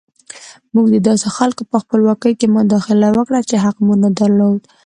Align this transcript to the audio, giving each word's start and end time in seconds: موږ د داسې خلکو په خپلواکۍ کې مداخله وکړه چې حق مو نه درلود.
موږ 0.73 0.85
د 0.91 0.97
داسې 1.07 1.27
خلکو 1.37 1.61
په 1.71 1.77
خپلواکۍ 1.83 2.33
کې 2.39 2.47
مداخله 2.57 3.07
وکړه 3.17 3.39
چې 3.49 3.55
حق 3.63 3.77
مو 3.85 3.93
نه 4.03 4.09
درلود. 4.19 4.61